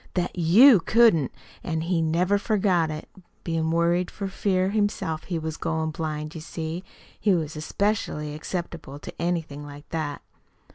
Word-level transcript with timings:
That 0.15 0.35
YOU 0.35 0.79
couldn't. 0.79 1.31
An' 1.63 1.81
he 1.81 2.01
never 2.01 2.39
forgot 2.39 2.89
it. 2.89 3.07
Bein' 3.43 3.69
worried 3.69 4.09
for 4.09 4.27
fear 4.27 4.69
he 4.71 4.75
himself 4.77 5.29
was 5.29 5.57
goin' 5.57 5.91
blind, 5.91 6.33
you 6.33 6.41
see, 6.41 6.83
he 7.19 7.35
was 7.35 7.55
especially 7.55 8.33
acceptable 8.33 8.97
to 8.97 9.13
anything 9.21 9.63
like 9.63 9.87
that." 9.89 10.23